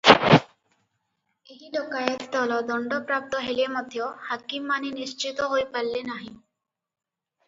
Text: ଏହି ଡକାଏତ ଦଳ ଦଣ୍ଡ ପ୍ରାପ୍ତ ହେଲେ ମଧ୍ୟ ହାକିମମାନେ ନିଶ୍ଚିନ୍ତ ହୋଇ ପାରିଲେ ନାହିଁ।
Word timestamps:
ଏହି 1.55 1.67
ଡକାଏତ 1.73 2.29
ଦଳ 2.35 2.57
ଦଣ୍ଡ 2.69 2.97
ପ୍ରାପ୍ତ 3.11 3.41
ହେଲେ 3.49 3.67
ମଧ୍ୟ 3.75 4.07
ହାକିମମାନେ 4.31 4.91
ନିଶ୍ଚିନ୍ତ 4.95 5.51
ହୋଇ 5.53 5.67
ପାରିଲେ 5.77 6.03
ନାହିଁ। 6.09 6.31